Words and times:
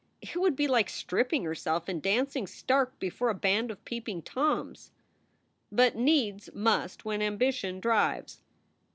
It 0.19 0.35
would 0.35 0.55
be 0.55 0.67
like 0.67 0.89
stripping 0.89 1.43
herself 1.43 1.87
and 1.87 2.01
dancing 2.01 2.47
stark 2.47 2.97
before 2.97 3.29
a 3.29 3.35
band 3.35 3.69
of 3.69 3.85
peeping 3.85 4.23
Toms. 4.23 4.89
But 5.71 5.95
needs 5.95 6.49
must 6.55 7.05
when 7.05 7.21
ambition 7.21 7.79
drives. 7.79 8.41